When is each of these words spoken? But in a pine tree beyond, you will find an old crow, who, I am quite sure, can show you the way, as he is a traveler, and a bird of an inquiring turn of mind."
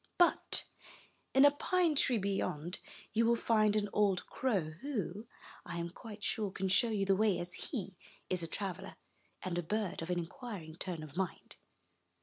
But 0.17 0.65
in 1.31 1.45
a 1.45 1.51
pine 1.51 1.93
tree 1.93 2.17
beyond, 2.17 2.79
you 3.13 3.23
will 3.27 3.35
find 3.35 3.75
an 3.75 3.87
old 3.93 4.25
crow, 4.25 4.71
who, 4.81 5.27
I 5.63 5.77
am 5.77 5.91
quite 5.91 6.23
sure, 6.23 6.49
can 6.49 6.69
show 6.69 6.89
you 6.89 7.05
the 7.05 7.15
way, 7.15 7.37
as 7.37 7.53
he 7.53 7.93
is 8.27 8.41
a 8.41 8.47
traveler, 8.47 8.95
and 9.43 9.59
a 9.59 9.61
bird 9.61 10.01
of 10.01 10.09
an 10.09 10.17
inquiring 10.17 10.75
turn 10.77 11.03
of 11.03 11.15
mind." 11.15 11.57